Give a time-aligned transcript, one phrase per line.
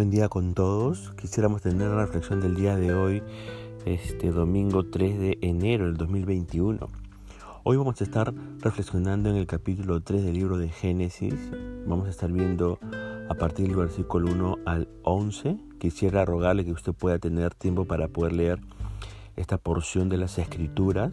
[0.00, 1.12] buen día con todos.
[1.20, 3.22] Quisiéramos tener la reflexión del día de hoy,
[3.84, 6.88] este domingo 3 de enero del 2021.
[7.64, 11.34] Hoy vamos a estar reflexionando en el capítulo 3 del libro de Génesis.
[11.86, 12.78] Vamos a estar viendo
[13.28, 15.58] a partir del versículo 1 al 11.
[15.78, 18.58] Quisiera rogarle que usted pueda tener tiempo para poder leer
[19.36, 21.12] esta porción de las escrituras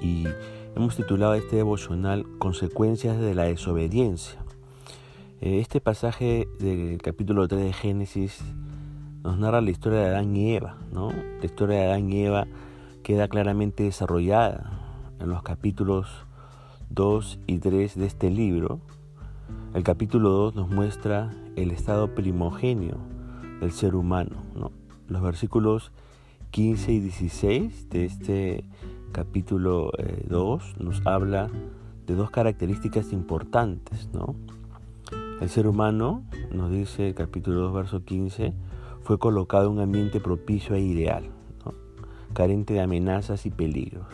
[0.00, 0.26] y
[0.76, 4.38] hemos titulado este devocional Consecuencias de la desobediencia.
[5.42, 8.44] Eh, este pasaje del capítulo 3 de Génesis
[9.22, 10.76] nos narra la historia de Adán y Eva.
[10.92, 11.10] ¿no?
[11.12, 12.46] La historia de Adán y Eva
[13.02, 14.70] queda claramente desarrollada
[15.18, 16.26] en los capítulos
[16.90, 18.80] 2 y 3 de este libro.
[19.72, 22.98] El capítulo 2 nos muestra el estado primogenio
[23.60, 24.42] del ser humano.
[24.54, 24.72] ¿no?
[25.08, 25.90] Los versículos
[26.50, 28.64] 15 y 16 de este
[29.12, 29.90] capítulo
[30.28, 31.48] 2 eh, nos habla
[32.06, 34.34] de dos características importantes, ¿no?
[35.40, 38.52] El ser humano, nos dice el capítulo 2, verso 15,
[39.00, 41.30] fue colocado en un ambiente propicio e ideal,
[42.34, 44.06] carente de amenazas y peligros.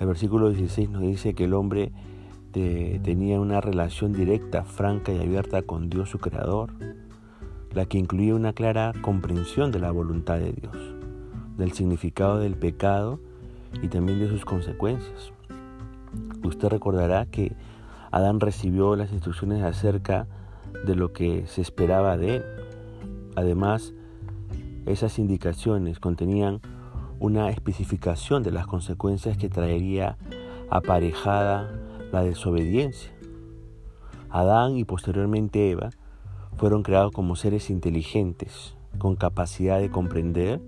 [0.00, 1.92] El versículo 16 nos dice que el hombre
[2.50, 6.72] tenía una relación directa, franca y abierta con Dios su Creador,
[7.72, 10.76] la que incluía una clara comprensión de la voluntad de Dios,
[11.56, 13.20] del significado del pecado
[13.80, 15.32] y también de sus consecuencias.
[16.42, 17.54] Usted recordará que
[18.12, 20.26] Adán recibió las instrucciones acerca
[20.84, 22.44] de lo que se esperaba de él.
[23.36, 23.94] Además,
[24.84, 26.60] esas indicaciones contenían
[27.20, 30.18] una especificación de las consecuencias que traería
[30.70, 31.72] aparejada
[32.12, 33.10] la desobediencia.
[34.28, 35.90] Adán y posteriormente Eva
[36.58, 40.60] fueron creados como seres inteligentes, con capacidad de comprender,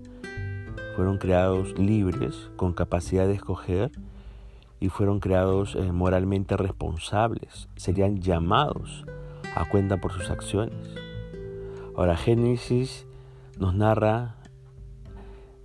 [0.95, 3.91] fueron creados libres, con capacidad de escoger
[4.85, 9.03] y fueron creados eh, moralmente responsables, serían llamados
[9.55, 10.75] a cuenta por sus acciones.
[11.95, 13.07] Ahora Génesis
[13.57, 14.35] nos narra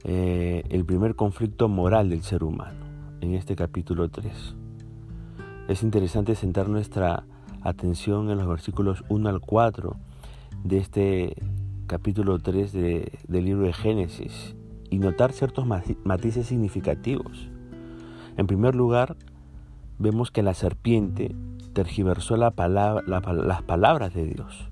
[0.05, 2.87] eh, el primer conflicto moral del ser humano
[3.21, 4.55] en este capítulo 3.
[5.69, 7.25] Es interesante centrar nuestra
[7.61, 9.97] atención en los versículos 1 al 4
[10.65, 11.37] de este
[11.87, 14.57] capítulo 3 del libro de Génesis
[14.89, 17.50] y notar ciertos matices significativos.
[18.37, 19.17] En primer lugar,
[19.99, 21.35] vemos que la serpiente
[21.73, 24.71] tergiversó la las palabras de Dios.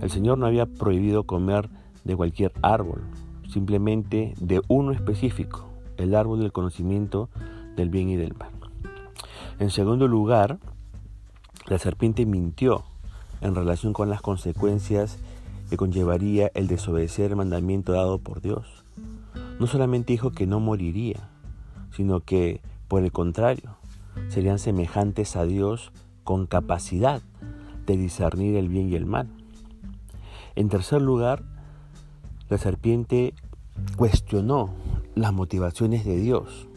[0.00, 1.68] El Señor no había prohibido comer
[2.04, 3.02] de cualquier árbol,
[3.48, 5.66] simplemente de uno específico,
[5.96, 7.28] el árbol del conocimiento
[7.76, 8.50] del bien y del mal.
[9.58, 10.58] En segundo lugar,
[11.66, 12.84] la serpiente mintió
[13.40, 15.18] en relación con las consecuencias
[15.70, 18.84] que conllevaría el desobedecer el mandamiento dado por Dios.
[19.60, 21.30] No solamente dijo que no moriría,
[21.94, 23.76] sino que, por el contrario,
[24.28, 25.92] serían semejantes a Dios
[26.24, 27.22] con capacidad
[27.86, 29.28] de discernir el bien y el mal.
[30.56, 31.42] En tercer lugar,
[32.48, 33.34] la serpiente
[33.96, 34.70] cuestionó
[35.14, 36.68] las motivaciones de Dios.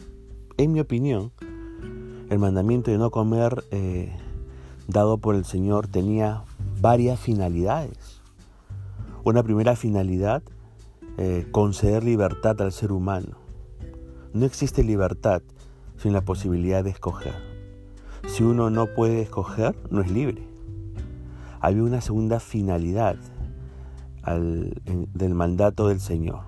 [0.56, 1.32] En mi opinión,
[2.30, 4.14] el mandamiento de no comer eh,
[4.86, 6.42] dado por el Señor tenía
[6.80, 8.20] varias finalidades.
[9.24, 10.42] Una primera finalidad,
[11.16, 13.37] eh, conceder libertad al ser humano.
[14.32, 15.42] No existe libertad
[15.96, 17.34] sin la posibilidad de escoger.
[18.26, 20.46] Si uno no puede escoger, no es libre.
[21.60, 23.16] Había una segunda finalidad
[24.26, 26.40] del mandato del Señor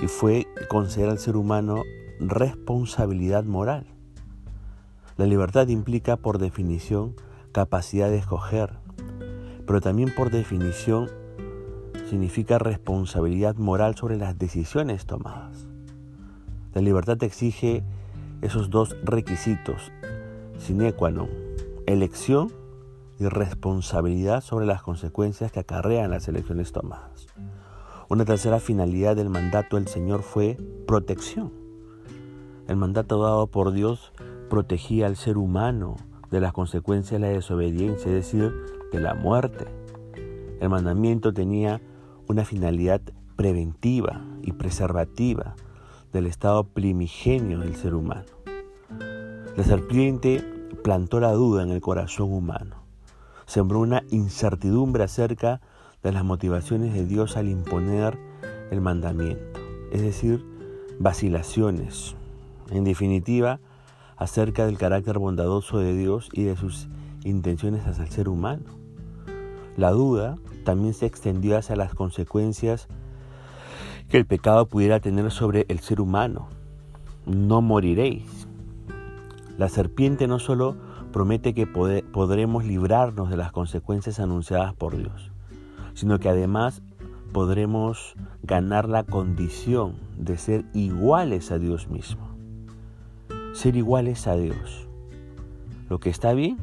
[0.00, 1.82] y fue conceder al ser humano
[2.18, 3.86] responsabilidad moral.
[5.16, 7.14] La libertad implica por definición
[7.52, 8.72] capacidad de escoger,
[9.66, 11.08] pero también por definición
[12.10, 15.67] significa responsabilidad moral sobre las decisiones tomadas.
[16.74, 17.82] La libertad exige
[18.42, 19.90] esos dos requisitos,
[20.58, 21.28] sine qua non,
[21.86, 22.52] elección
[23.18, 27.26] y responsabilidad sobre las consecuencias que acarrean las elecciones tomadas.
[28.08, 30.56] Una tercera finalidad del mandato del Señor fue
[30.86, 31.52] protección.
[32.68, 34.12] El mandato dado por Dios
[34.50, 35.96] protegía al ser humano
[36.30, 38.52] de las consecuencias de la desobediencia, es decir,
[38.92, 39.66] de la muerte.
[40.60, 41.80] El mandamiento tenía
[42.28, 43.00] una finalidad
[43.36, 45.54] preventiva y preservativa
[46.12, 48.24] del estado primigenio del ser humano.
[49.56, 50.42] La serpiente
[50.82, 52.76] plantó la duda en el corazón humano,
[53.46, 55.60] sembró una incertidumbre acerca
[56.02, 58.18] de las motivaciones de Dios al imponer
[58.70, 59.60] el mandamiento,
[59.92, 60.44] es decir,
[60.98, 62.14] vacilaciones,
[62.70, 63.60] en definitiva,
[64.16, 66.88] acerca del carácter bondadoso de Dios y de sus
[67.24, 68.64] intenciones hacia el ser humano.
[69.76, 72.88] La duda también se extendió hacia las consecuencias
[74.08, 76.48] que el pecado pudiera tener sobre el ser humano.
[77.26, 78.46] No moriréis.
[79.58, 80.76] La serpiente no solo
[81.12, 85.30] promete que podremos librarnos de las consecuencias anunciadas por Dios,
[85.94, 86.82] sino que además
[87.32, 92.28] podremos ganar la condición de ser iguales a Dios mismo.
[93.52, 94.88] Ser iguales a Dios.
[95.88, 96.56] Lo que está bien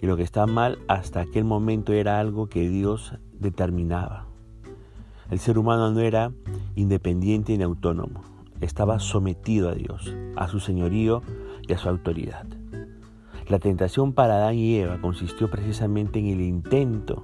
[0.00, 4.33] y lo que está mal hasta aquel momento era algo que Dios determinaba.
[5.30, 6.32] El ser humano no era
[6.74, 8.22] independiente ni autónomo,
[8.60, 11.22] estaba sometido a Dios, a su señorío
[11.66, 12.46] y a su autoridad.
[13.48, 17.22] La tentación para Adán y Eva consistió precisamente en el intento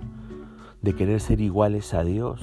[0.82, 2.41] de querer ser iguales a Dios,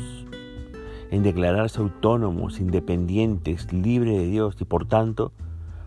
[1.09, 5.31] en declararse autónomos, independientes, libres de Dios y por tanto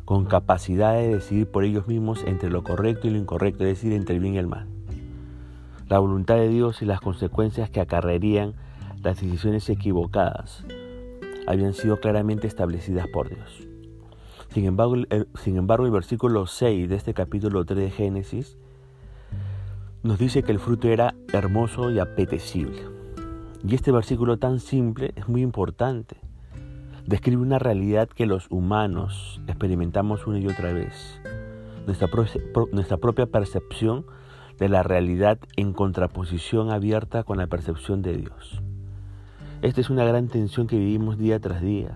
[0.05, 3.93] con capacidad de decidir por ellos mismos entre lo correcto y lo incorrecto, es decir,
[3.93, 4.67] entre el bien y el mal.
[5.89, 8.55] La voluntad de Dios y las consecuencias que acarrearían
[9.03, 10.65] las decisiones equivocadas
[11.47, 13.67] habían sido claramente establecidas por Dios.
[14.53, 18.59] Sin embargo, el, sin embargo, el versículo 6 de este capítulo 3 de Génesis
[20.03, 22.83] nos dice que el fruto era hermoso y apetecible.
[23.67, 26.17] Y este versículo tan simple es muy importante.
[27.07, 31.21] Describe una realidad que los humanos experimentamos una y otra vez.
[31.87, 32.09] Nuestra,
[32.73, 34.05] nuestra propia percepción
[34.59, 38.63] de la realidad en contraposición abierta con la percepción de Dios.
[39.63, 41.95] Esta es una gran tensión que vivimos día tras día.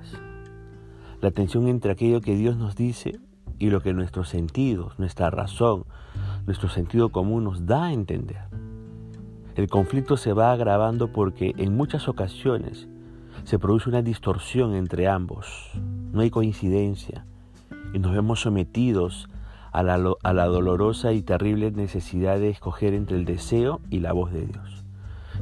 [1.23, 3.19] La tensión entre aquello que Dios nos dice
[3.59, 5.87] y lo que nuestros sentidos, nuestra razón,
[6.45, 8.43] nuestro sentido común nos da a entender.
[9.55, 12.87] El conflicto se va agravando porque en muchas ocasiones
[13.45, 15.71] se produce una distorsión entre ambos.
[16.13, 17.25] No hay coincidencia
[17.95, 19.31] y nos vemos sometidos
[19.73, 24.13] a la, a la dolorosa y terrible necesidad de escoger entre el deseo y la
[24.13, 24.85] voz de Dios,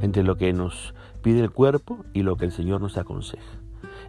[0.01, 0.93] entre lo que nos
[1.23, 3.57] pide el cuerpo y lo que el Señor nos aconseja,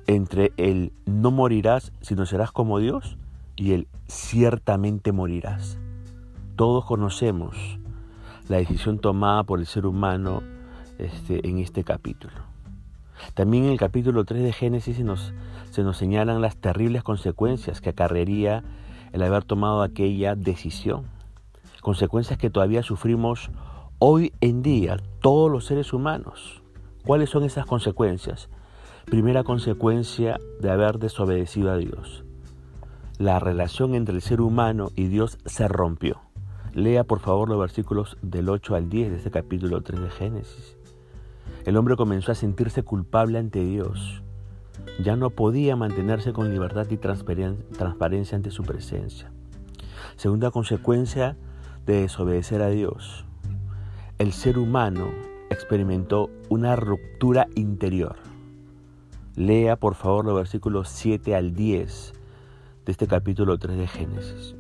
[0.07, 3.17] entre el no morirás sino serás como Dios
[3.57, 5.79] y el ciertamente morirás.
[6.57, 7.79] Todos conocemos
[8.49, 10.43] la decisión tomada por el ser humano
[10.99, 12.35] este, en este capítulo.
[13.35, 15.33] También en el capítulo 3 de Génesis se nos,
[15.71, 18.63] se nos señalan las terribles consecuencias que acarrearía
[19.13, 21.05] el haber tomado aquella decisión.
[21.81, 23.51] Consecuencias que todavía sufrimos
[23.99, 26.64] hoy en día todos los seres humanos.
[27.06, 28.49] ¿Cuáles son esas consecuencias?
[29.05, 32.25] Primera consecuencia de haber desobedecido a Dios.
[33.19, 36.23] La relación entre el ser humano y Dios se rompió.
[36.73, 40.79] Lea por favor los versículos del 8 al 10 de este capítulo 3 de Génesis.
[41.67, 44.23] El hombre comenzó a sentirse culpable ante Dios.
[45.03, 49.31] Ya no podía mantenerse con libertad y transparencia ante su presencia.
[50.17, 51.37] Segunda consecuencia
[51.85, 53.27] de desobedecer a Dios.
[54.17, 58.17] El ser humano experimentó una ruptura interior.
[59.37, 62.12] Lea por favor los versículos 7 al 10
[62.85, 64.55] de este capítulo 3 de Génesis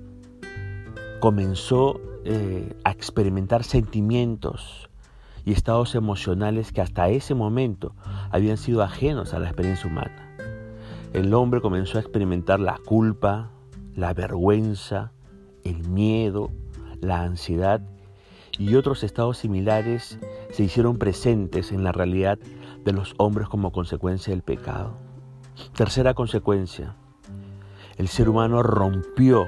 [1.24, 4.90] comenzó eh, a experimentar sentimientos
[5.46, 7.94] y estados emocionales que hasta ese momento
[8.30, 10.36] habían sido ajenos a la experiencia humana.
[11.14, 13.48] El hombre comenzó a experimentar la culpa,
[13.96, 15.12] la vergüenza,
[15.64, 16.50] el miedo,
[17.00, 17.80] la ansiedad
[18.58, 20.18] y otros estados similares
[20.50, 22.38] se hicieron presentes en la realidad
[22.84, 24.94] de los hombres como consecuencia del pecado.
[25.76, 26.96] Tercera consecuencia,
[27.96, 29.46] el ser humano rompió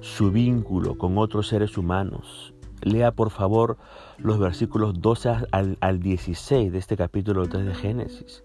[0.00, 2.52] su vínculo con otros seres humanos.
[2.82, 3.78] Lea por favor
[4.18, 8.44] los versículos 12 al, 16 de este capítulo 3 de Génesis.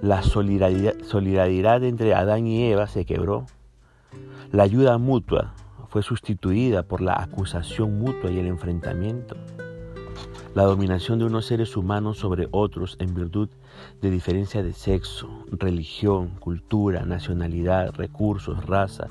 [0.00, 3.46] La solidaridad, solidaridad entre Adán y Eva se quebró.
[4.52, 5.54] La ayuda mutua
[5.88, 9.36] fue sustituida por la acusación mutua y el enfrentamiento.
[10.54, 13.48] La dominación de unos seres humanos sobre otros en virtud
[14.00, 19.08] de diferencia de sexo, religión, cultura, nacionalidad, recursos, raza,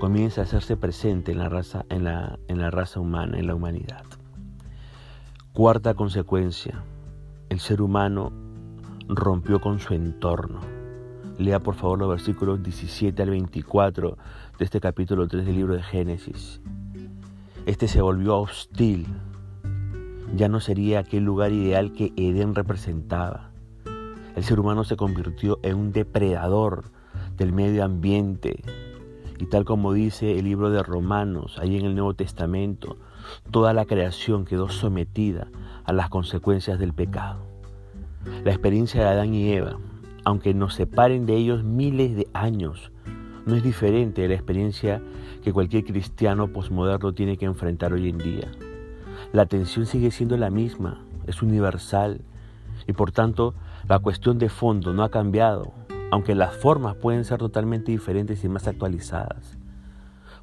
[0.00, 3.54] comienza a hacerse presente en la raza, en la, en la raza humana, en la
[3.54, 4.04] humanidad.
[5.52, 6.82] Cuarta consecuencia,
[7.48, 8.32] el ser humano
[9.08, 10.73] rompió con su entorno.
[11.38, 14.16] Lea por favor los versículos 17 al 24
[14.56, 16.60] de este capítulo 3 del libro de Génesis.
[17.66, 19.06] Este se volvió hostil.
[20.36, 23.50] Ya no sería aquel lugar ideal que Edén representaba.
[24.36, 26.84] El ser humano se convirtió en un depredador
[27.36, 28.62] del medio ambiente,
[29.38, 32.96] y tal como dice el libro de Romanos, ahí en el Nuevo Testamento,
[33.50, 35.48] toda la creación quedó sometida
[35.84, 37.40] a las consecuencias del pecado.
[38.44, 39.78] La experiencia de Adán y Eva,
[40.24, 42.90] aunque nos separen de ellos miles de años,
[43.46, 45.02] no es diferente de la experiencia
[45.42, 48.50] que cualquier cristiano posmoderno tiene que enfrentar hoy en día.
[49.32, 52.22] La tensión sigue siendo la misma, es universal
[52.86, 53.54] y por tanto
[53.86, 55.74] la cuestión de fondo no ha cambiado,
[56.10, 59.58] aunque las formas pueden ser totalmente diferentes y más actualizadas.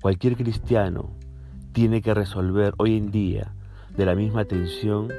[0.02, 1.10] Cualquier cristiano
[1.72, 3.54] tiene que resolver hoy en día
[3.96, 5.10] de la misma tensión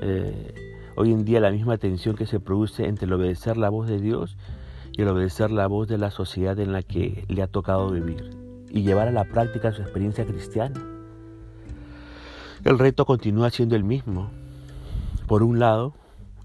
[0.00, 0.67] eh,
[0.98, 4.00] hoy en día la misma tensión que se produce entre el obedecer la voz de
[4.00, 4.36] Dios
[4.92, 8.36] y el obedecer la voz de la sociedad en la que le ha tocado vivir
[8.68, 10.82] y llevar a la práctica su experiencia cristiana.
[12.64, 14.30] El reto continúa siendo el mismo.
[15.28, 15.94] Por un lado,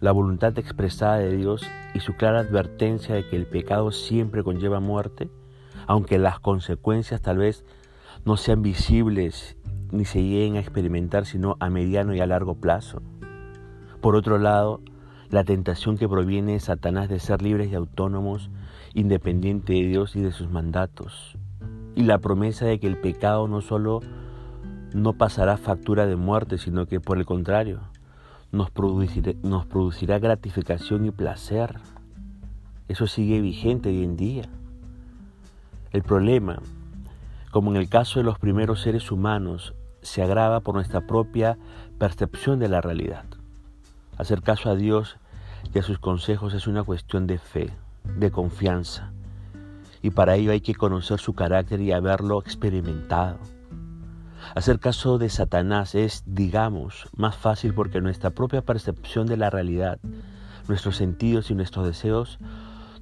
[0.01, 4.79] la voluntad expresada de Dios y su clara advertencia de que el pecado siempre conlleva
[4.79, 5.31] muerte,
[5.87, 7.65] aunque las consecuencias tal vez
[8.23, 9.57] no sean visibles
[9.91, 13.01] ni se lleguen a experimentar sino a mediano y a largo plazo.
[14.03, 14.81] Por otro lado,
[15.29, 18.49] la tentación que proviene de Satanás de ser libres y autónomos,
[18.93, 21.37] independiente de Dios y de sus mandatos,
[21.95, 24.01] y la promesa de que el pecado no solo
[24.93, 27.79] no pasará factura de muerte, sino que por el contrario,
[28.51, 31.77] nos producirá, nos producirá gratificación y placer.
[32.89, 34.49] Eso sigue vigente hoy en día.
[35.93, 36.59] El problema,
[37.51, 41.57] como en el caso de los primeros seres humanos, se agrava por nuestra propia
[41.97, 43.23] percepción de la realidad.
[44.17, 45.17] Hacer caso a Dios
[45.73, 47.71] y a sus consejos es una cuestión de fe,
[48.17, 49.11] de confianza,
[50.01, 53.39] y para ello hay que conocer su carácter y haberlo experimentado.
[54.55, 59.99] Hacer caso de Satanás es, digamos, más fácil porque nuestra propia percepción de la realidad,
[60.67, 62.39] nuestros sentidos y nuestros deseos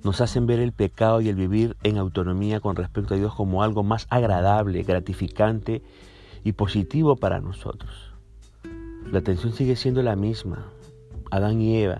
[0.04, 3.64] nos hacen ver el pecado y el vivir en autonomía con respecto a Dios como
[3.64, 5.84] algo más agradable, gratificante
[6.44, 8.14] y positivo para nosotros.
[9.12, 10.66] La atención sigue siendo la misma.
[11.32, 12.00] Adán y Eva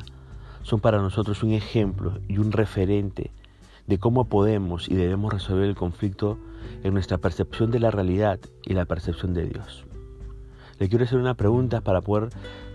[0.62, 3.32] son para nosotros un ejemplo y un referente
[3.88, 6.38] de cómo podemos y debemos resolver el conflicto
[6.84, 9.86] en nuestra percepción de la realidad y la percepción de Dios.
[10.80, 12.30] Le quiero hacer una pregunta para poder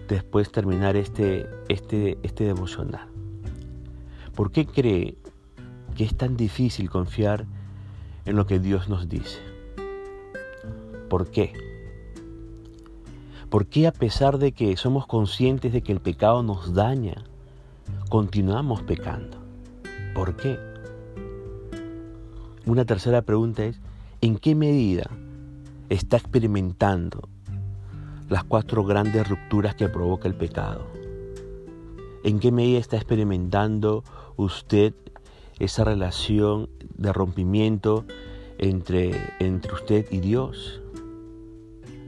[0.09, 3.07] después terminar este, este, este devocional.
[4.35, 5.17] ¿Por qué cree
[5.97, 7.47] que es tan difícil confiar
[8.25, 9.41] en lo que Dios nos dice?
[11.09, 11.53] ¿Por qué?
[13.51, 17.15] ¿Por qué a pesar de que somos conscientes de que el pecado nos daña,
[18.09, 19.39] continuamos pecando?
[20.15, 20.59] ¿Por qué?
[22.67, 23.81] Una tercera pregunta es,
[24.21, 25.09] ¿en qué medida
[25.89, 27.29] está experimentando
[28.29, 30.85] las cuatro grandes rupturas que provoca el pecado?
[32.25, 34.03] ¿En qué medida está experimentando
[34.37, 34.93] usted
[35.61, 38.05] esa relación de rompimiento
[38.59, 40.81] entre, entre usted y Dios?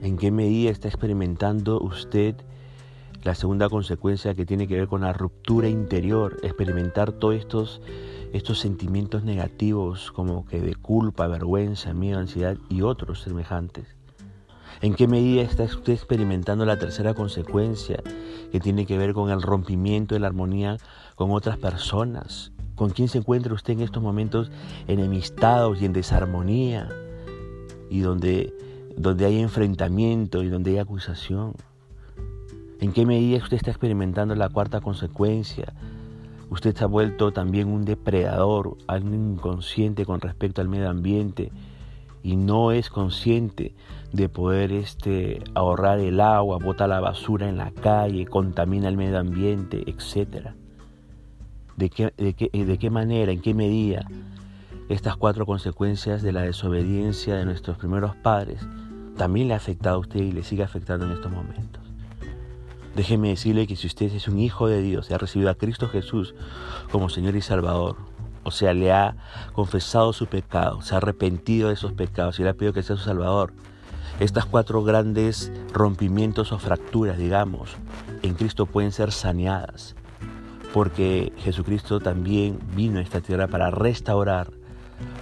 [0.01, 2.35] ¿En qué medida está experimentando usted
[3.23, 6.37] la segunda consecuencia que tiene que ver con la ruptura interior?
[6.41, 7.81] Experimentar todos estos,
[8.31, 13.97] estos sentimientos negativos como que de culpa, vergüenza, miedo, ansiedad y otros semejantes.
[14.81, 18.01] ¿En qué medida está usted experimentando la tercera consecuencia
[18.53, 20.77] que tiene que ver con el rompimiento de la armonía
[21.15, 22.53] con otras personas?
[22.75, 24.49] ¿Con quién se encuentra usted en estos momentos
[24.87, 26.87] enemistados y en desarmonía?
[27.89, 28.53] Y donde
[28.99, 31.53] donde hay enfrentamiento y donde hay acusación?
[32.81, 35.73] ¿En qué medida usted está experimentando la cuarta consecuencia?
[36.49, 41.51] Usted se ha vuelto también un depredador, alguien inconsciente con respecto al medio ambiente
[42.23, 43.73] y no es consciente
[44.11, 49.19] de poder este, ahorrar el agua, bota la basura en la calle, contamina el medio
[49.19, 50.49] ambiente, etc.
[51.77, 54.05] ¿De qué, de, qué, ¿De qué manera, en qué medida
[54.89, 58.59] estas cuatro consecuencias de la desobediencia de nuestros primeros padres
[59.19, 61.83] también le ha afectado a usted y le sigue afectando en estos momentos.
[62.95, 65.89] Déjeme decirle que si usted es un hijo de Dios y ha recibido a Cristo
[65.89, 66.33] Jesús
[66.89, 67.97] como Señor y Salvador,
[68.43, 69.17] o sea, le ha
[69.51, 72.95] confesado su pecado, se ha arrepentido de esos pecados y le ha pedido que sea
[72.95, 73.51] su Salvador,
[74.21, 77.75] estas cuatro grandes rompimientos o fracturas, digamos,
[78.23, 79.95] en Cristo pueden ser saneadas,
[80.73, 84.51] porque Jesucristo también vino a esta tierra para restaurar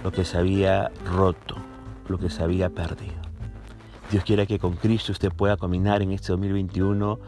[0.04, 1.56] lo que se había roto,
[2.08, 3.27] lo que se había perdido.
[4.10, 7.18] Dios quiera que con Cristo usted pueda caminar en este 2021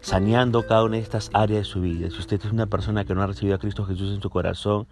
[0.00, 2.10] saneando cada una de estas áreas de su vida.
[2.10, 4.86] Si usted es una persona que no ha recibido a Cristo Jesús en su corazón,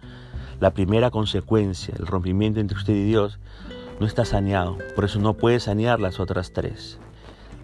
[0.59, 3.39] la primera consecuencia, el rompimiento entre usted y Dios,
[3.99, 4.77] no está saneado.
[4.95, 6.97] Por eso no puede sanear las otras tres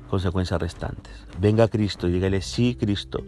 [0.10, 1.14] consecuencias restantes.
[1.40, 3.24] Venga Cristo y dígale, sí, Cristo,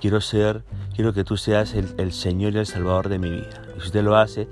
[0.00, 0.62] quiero ser,
[0.94, 3.62] quiero que tú seas el, el Señor y el Salvador de mi vida.
[3.76, 4.46] Y si usted lo hace,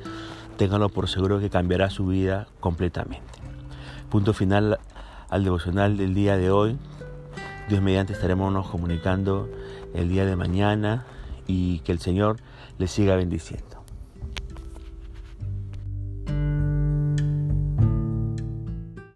[0.56, 3.38] téngalo por seguro que cambiará su vida completamente.
[4.08, 4.78] Punto final
[5.28, 6.76] al devocional del día de hoy.
[7.68, 9.49] Dios mediante estaremos comunicando
[9.94, 11.04] el día de mañana
[11.47, 12.37] y que el Señor
[12.78, 13.77] les siga bendiciendo.